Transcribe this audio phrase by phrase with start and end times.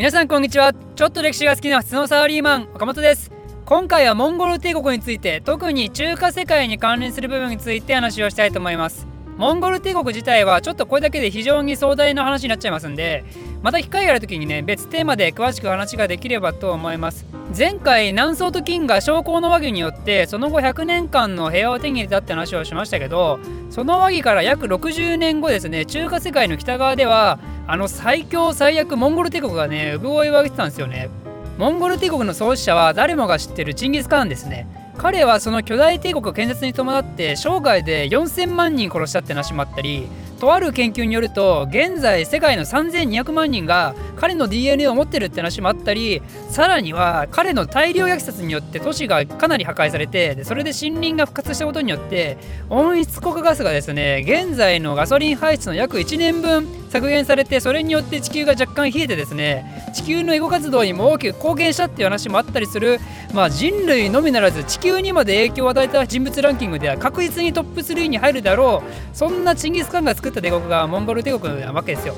[0.00, 0.72] 皆さんこんにちは。
[0.72, 3.30] ちょっと歴史が好きな普通のサラリーマン岡本です。
[3.66, 9.09] 今回はモンゴル帝国について特に中華世界に関連する部分について話をしたいと思います。
[9.40, 13.24] モンゴル帝国自体はちょっとこれだけで非常に壮大な話になっちゃいますんで
[13.62, 17.24] また機会がある時にね別テーマで詳しく話ができればと思います。
[17.56, 31.08] 前回南宋と金が将校の和議によってその後100年間の平和を手に入れたって話をしましたけどその和議から約60年後ですね中華世界の北側ではあの最強最悪モンゴル帝国がね産声を上げてたんですよね。
[31.56, 34.66] モンゴル帝国の創始者は誰もが知ってるチンギス・カーンですね。
[35.00, 40.06] 彼はその巨大帝国建設に伴って生涯で4000万人殺したって話もあったり
[40.38, 52.36] とある研究によると現在世界の3200万人が彼の DNA を持ってるって話もあったりさらには彼の大量虐殺によって都市がかなり破壊されてそれで森林が復活したことによって
[52.68, 62.98] 温室効果ガスがですね現在のガソリン排出の約1年分削減されてそれによって地球が若干冷えてですね地球のエゴ活動にも大きく貢献したっていう話もあったりする、
[63.32, 72.14] まあ、人類のみならず地球にまで影響を与えた人物ランキングでは確実にトップ3に入るだろうそんなチンギス・カンが作った帝国がモンゴル帝国なわけですよ。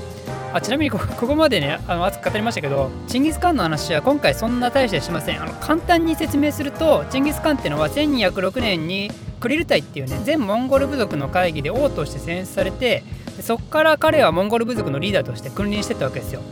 [0.54, 13.02] あちなみにこ こまでねあの熱く語りましたけどチンギス・カンの話は今回そんな大してしませんあの簡単に説明するとチンギス・カンっていうのは1206年にクリルタイっていうね全モンゴル部族の会議で王として選出されて
[13.42, 16.42] そこから彼はモンゴル部族のリーダーとして君臨してたわけですよ。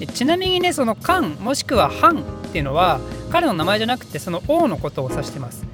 [0.00, 5.64] でちなみにねそのカンもしくはハンっていうのは彼の名前じゃなくてその王のことを指してます。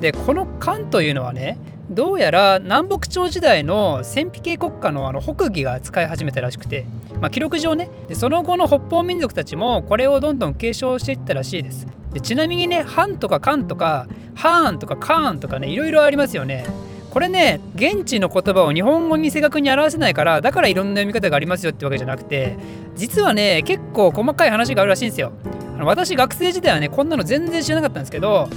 [0.00, 6.84] でこのカンというのはねどうやら南北朝時代の戦費系国家のあの北魏が使い始めたらしくて、
[7.22, 11.86] まあ、記録上ねでその後の北方民族たちもこれをどんどん継承していったらしいです。
[12.12, 16.66] でちなみにねハンとかカンとかハーンとかカーンとかねいろいろありますよね。
[17.10, 22.56] これね現地の言葉を日本語に正確に表せないからだからいろんな読み方がありますよってわけじゃなくて
[22.96, 25.32] 実はね結構細かい話があるらしいんですよ。
[25.76, 28.48] あの私学生時代はねこんなの全然知らなかったんですけど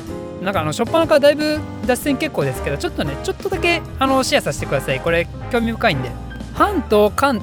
[0.41, 4.99] なんかあの初っ端からだいぶ脱線結構ですけどちょっとねちょっとだけあのシェアさせてください。
[4.99, 6.09] これ興味深いんで。
[6.53, 7.41] ハンとカン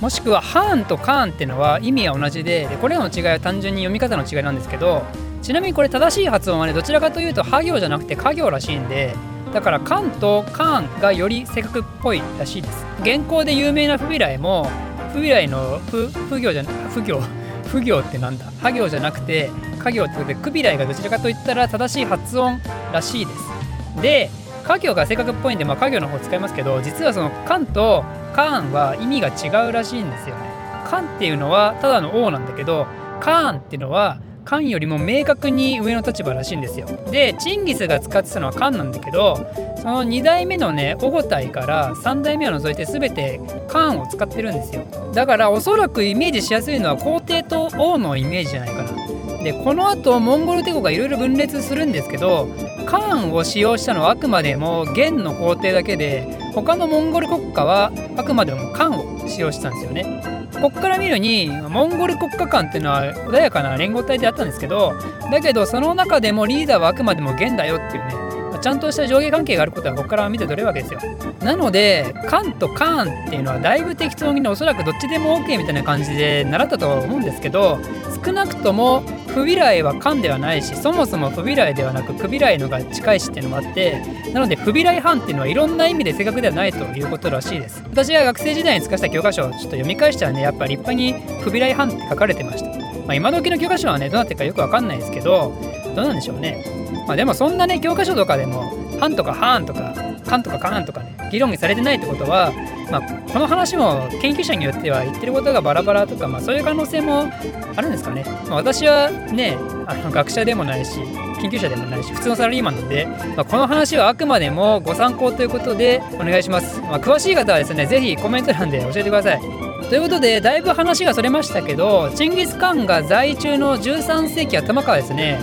[0.00, 5.04] もしくはハーンとカーンってのは意味は同じででこれらの違いは単純に読み方の違いなんですけど
[5.42, 9.14] ちなみにこれ正しい発音はねどちらかというとハ行じゃなくて家行らしいんで
[9.52, 12.86] だからカンとカーンがより正確っぽいらしいです。
[13.00, 14.68] 現行で有名なフビライも
[15.12, 17.20] フビライのフフ行じゃ不行
[17.66, 18.46] 不行ってなんだ？
[18.60, 22.60] ハ行じゃなくて家業ってことでクビライがどちらかといったら正しい発音
[22.92, 24.02] らしいです。
[24.02, 24.30] で
[24.64, 28.04] 家業が正確っぽいんで、まあ、家業の方使いますけど実はそのカンと
[28.34, 30.42] カーンは意味が違うらしいんですよね。
[30.88, 32.86] カンっていうのはただの王なんだけど
[33.20, 36.86] カーンっていうのはカンよりも明確に上の立場らしいんですよ。
[37.10, 39.36] でチンギスが使ってたのはカンなんだけど
[39.76, 44.86] その2代目のねオゴタイから3代目を除いて全てカーンを使ってるんですよ。
[45.12, 49.44] だからおそらくイメージしやすいのは皇帝と王のイメージじゃないかな。
[49.44, 52.48] でこの後モンゴル帝国がいろいろ分裂するんですけど
[52.86, 60.27] カーンを使用したのはあくまでも元の皇帝だけで他のモンゴル国家はあくまでもカンを使用してたんですよね。
[60.60, 64.98] こっから見るにモンゴル国家間っていうのは穏やかな連合体であったんですけど
[65.30, 68.27] だけどその中でもリーダーはあくまでも元だよっていうね
[68.60, 71.00] ちゃんとした上下関係があることはここから見て取れるわけですよ。
[71.40, 77.78] なのでカンとカーンっていうのはだいぶ適当にねおそらくどっちでも OK みたいな感じで習ったと思うんですけど
[78.24, 84.02] 少なくとも不備来は漢ではないしそもそも不備来ではなく不備来のが近いしっていうのもあって
[84.32, 87.82] なので不備来犯っていうのはいろんな意味で正確ではないということらしいです。
[87.88, 92.66] 私が学生時代に使った教科書をちょっと読み返したらねやっぱ立派に不備来犯って書かれてました、
[93.06, 95.54] まあ、今時の教科書はねどうなってるかよくわかんないですけど
[95.94, 96.77] どうなんでしょうね。
[97.06, 99.94] まあでもそんなね教科書とかでも犯とかハーンとか
[100.26, 102.52] カンとかカーンとかね議論されてないってことは
[102.90, 107.30] まあ、この話も研究者によっては言ってることがバラバラとか、まあ、そういう可能性も
[107.76, 108.24] あるんですかね。
[108.48, 111.00] まあ、私はねあの学者でもないし
[111.40, 113.06] 研究者でもないし普通のサラリーマンなんで、
[113.36, 116.80] まあ、この話はあくまでもご参考ということでお願いします。
[116.80, 119.40] まあ、詳しい方はですね是非コメント欄で教えてください。
[119.88, 125.38] ということでだいぶ話がそれましたけどチンギス・カンが在中の13世紀頭からですね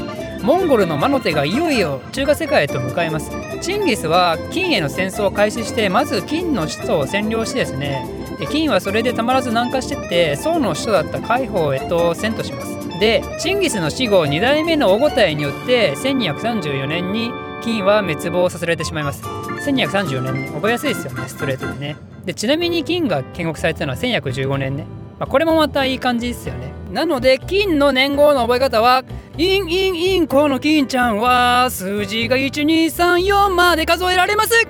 [0.46, 3.32] モンゴルの魔の手がいよいよ中華世界へと向かいます。
[3.62, 8.08] チンギスは金への戦争を開始してまず金の首都を占領してですね
[8.38, 13.00] で金はそれでたまらず南下してって宋の首都だった海邦へと遷都します。
[13.00, 17.32] でチンギスの死後2代目のオゴタイによって1234年に
[17.64, 19.24] 金は滅亡させられてしまいます。
[19.24, 21.98] 1234年ね覚えやすいですよねストレートでね。
[22.24, 24.86] でちなみに金が建国されたのは1215年ね、
[25.18, 26.72] まあ、これもまたいい感じですよね。
[26.92, 29.04] なので金の年号の覚え方は
[29.38, 34.54] インインインこの金ちゃんは数字が1234まで数えられます。
[34.54, 34.62] は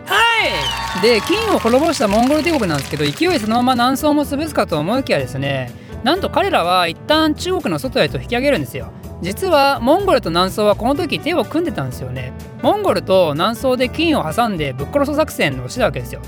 [0.97, 1.01] い。
[1.03, 5.71] で金を滅ぼしたモンゴル帝国なんですけど勢いそのまま南宋も潰すかと思いきやですね
[6.03, 8.91] なんと彼らは一旦中国の外へと引き上げるんですよ。
[9.21, 12.33] 実はモンゴルと南宋はこの時手を組んでたんですよね。
[12.63, 16.21] モンゴルと南宋で金を挟んでぶっ殺す作戦をしてたわけですよ。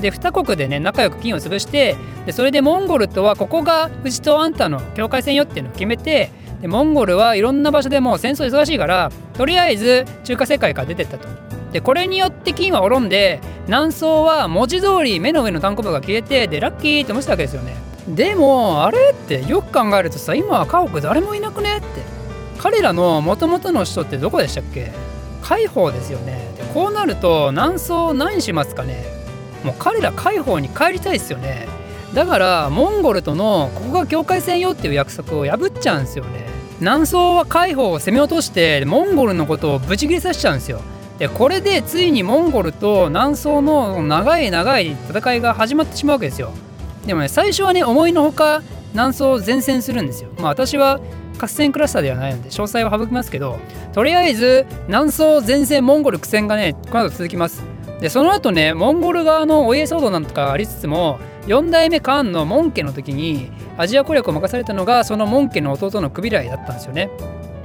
[0.00, 6.30] で2国でね仲良く金を潰してでそれでモンゴルとはここがうちとあんたの境界線よっていうのを決めて
[6.62, 11.28] でモンゴルはいろんな場所でもう戦争忙しいからとりあえず中華世界から出てったと。
[11.72, 17.74] でこれによって金は滅んで南宋は文字通り目の上の単行部が消えてでラッキーって思ってたわけですよね。
[18.08, 21.86] でもあれってよく考えるとさ今は家屋誰もいなくねって。
[22.58, 24.92] 彼らの元々の人ってどこでしたっけ？
[25.42, 26.52] 海邦ですよね。
[26.56, 29.04] でこうなると南宋何しますかね？
[29.64, 31.66] もう彼ら海邦に帰りたいですよね。
[32.14, 36.46] だからモンゴルとのここが境界線よっていう約束を破っちゃうんですよね。
[36.80, 40.80] 南宋は海邦を攻め落としてモンゴルのことをブチ切れさせちゃうんですよ。
[41.18, 46.52] でこれでついにモンゴルと南宋の長い長い戦いが始まってしまうわけですよ。
[47.06, 48.62] でもね最初はね思いのほか
[48.92, 50.30] 南宋前線するんですよ。
[50.38, 51.00] まあ私は
[51.38, 53.58] 合戦クラスターではないので詳細は省きますけど
[53.92, 57.62] とりあえず南宋前線モンゴル苦戦がねこの後続きます。
[58.00, 67.10] でその後ねモンゴル側のお家騒動なんとかありつつも4代目カーンの門家の時にアジア攻略を任されたのがその門家の弟のクビライだったんですよね。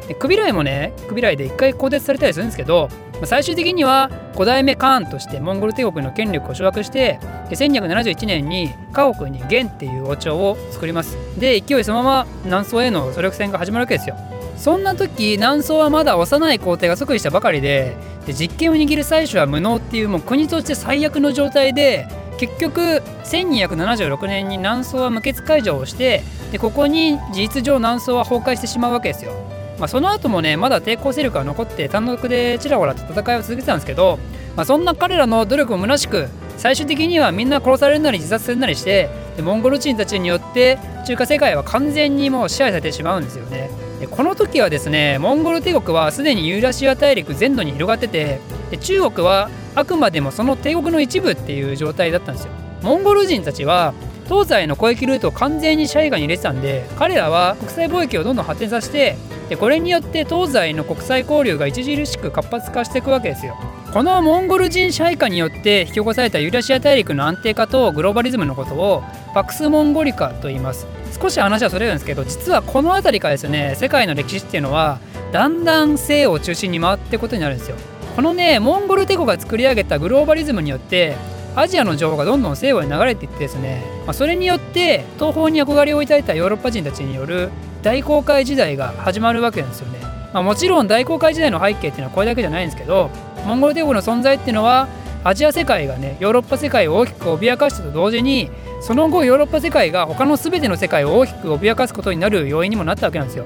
[0.07, 7.19] でクビライもねクビライで一回更迭されたりするんですけどまあ最終的には5代目カーンとしてモンゴル帝国の権力を掌握して
[7.50, 14.15] 1271年に家屋に元っていう王朝を作りますで勢いそのまま南宋への総力戦が始まるわけですよ
[14.56, 17.95] そんな時南宋はまだ幼い皇帝が即位したばかりで
[18.25, 22.07] で実権を握る妻子は無能っていうもう国として最悪の状態で
[22.38, 22.81] 結局
[23.25, 29.34] 1276年に南宋は無血解除をしてでここに事実上南宋は崩壊してしまうわけですよ。
[29.80, 34.18] まあ、その後もねまだ抵抗勢力が残って単独でちらほらと戦いを続けてたんですけど、
[34.56, 43.69] まあ、そんな彼らの努力も虚しく最終的にはみんな殺されるなり自殺するなりしてでモンゴル人たちによって中華世界は完全にもう支配されてしまうんですよね。
[44.05, 48.39] この時はですねモンゴル帝国はすでにユーラシア大陸全土に広がってて
[48.69, 52.51] で中国はあくまでもその帝国の一部っていう状態だったんですよ。
[52.83, 53.94] モンゴル人たちは
[54.25, 59.15] 東西の交易ルートを完全に支配下に入れてたんで彼らは国際貿易をどんどん発展させて
[59.49, 63.57] でこれによって東西の国際交流が著しく活発化していくわけですよ。
[63.93, 69.03] このモンゴル人支配下によって引き起こされたユーラシア大陸の安定化とグローバリズムのことを
[69.33, 75.00] パクス・モンゴリカと言います少し話はそれるんですけど実はこの辺りからですね世界の歴史っていうのは
[75.31, 77.75] だんだん西洋を中心に回っていくことになるんですよ。
[78.15, 81.15] このねモンゴル帝国が作り上げたグローバリズムによって
[81.56, 87.50] アジアの情報がどんどん西洋に流れていってですね、まあ、それによって東方に憧れを抱いたヨーロッパ人たちによる
[87.81, 90.00] 大航海時代が始まるわけなんですよね、
[90.33, 93.10] まあ、もちろん大航海時代の背景っていうのはこれだけじゃないんですけど
[93.45, 94.88] モンゴル帝国の存在っていうのは
[95.23, 98.49] アジア世界がねヨーロッパ世界を大きく脅かしたと同時に
[98.81, 103.45] その後ヨーロッパ世界が他の全ての世界を大きく脅かすことになる要因にもなったわけなんですよ。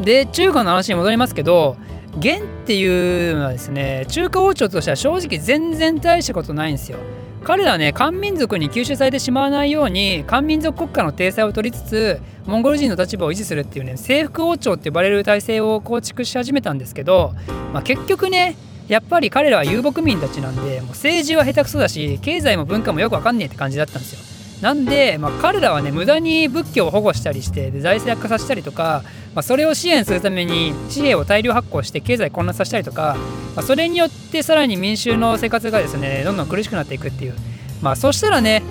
[0.00, 1.76] で中華の話に戻りますけど
[2.16, 6.98] 元っていうのはですね中華王朝としては正直全然大したことないんですよ。
[7.42, 17.32] 彼らね漢民族に吸収されてしまわないように漢民族国家の体裁を取りつつモンゴル人の立場を維持するっていうね征服王朝って呼ばれる体制を構築し始めたんですけど、
[17.72, 18.56] まあ、結局ね
[18.90, 24.18] やっぱり彼らは遊牧民たちなんでもう政治は下手くそだし経済も文化もよくわかんねえって感じだったんですよ。
[24.62, 29.04] なんで、まあ、彼らはね無駄に仏教を保護したりしてで財政悪化させたりとか、
[29.34, 33.16] まあ、それを支援するために紙幣を大量発行して経済混乱させたりとか、
[33.54, 37.34] まあ、それによってさらに民衆の生活がですねどんどん苦しくなっていくっていう。
[37.80, 38.62] まあそしたらね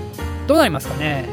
[0.47, 1.29] どうなりますかね。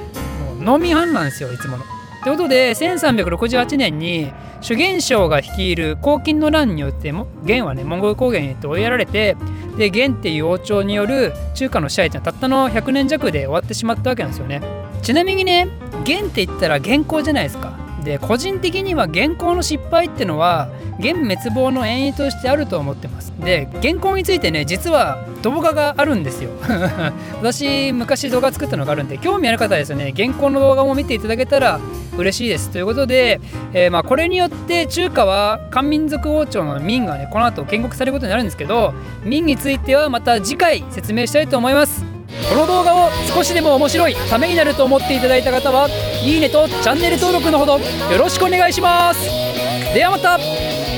[0.47, 1.96] もう農民反乱ですよいつもの。
[2.27, 9.37] ということで1368年に主元将が率いる黄金の乱によっても元はねモンゴル高原へと追いやられて
[9.79, 14.61] で元っていう王朝による中華の支配っていうのはたったの100年弱で終わってしまったわけなんですよね。
[15.03, 15.69] ちなみにね
[16.05, 17.79] 元って言ったら元寇じゃないですか。
[18.03, 20.69] で個人的には元寇の失敗ってのは
[20.99, 23.33] 元滅亡の遠因としてあると思ってます。
[23.41, 26.51] で元寇についてね実は動画があるんですよ。
[27.39, 31.81] 私昔動画作ったのがあるんで興味ある方はですね元寇の動画も見ていただけたら
[32.17, 32.71] 嬉しいです。
[32.71, 33.41] ということで、
[33.75, 42.06] えー、まあこれによって中華は漢民族王朝の民がねこの後建国されることになるんですけど民についてはまた次回説明したいと思います。
[42.49, 45.89] この動画を少しでも面白いためになると思っていただいた方は
[46.23, 49.21] いいねとチャンネル登録のほどよろしくお願いします。
[49.95, 50.96] ではまた。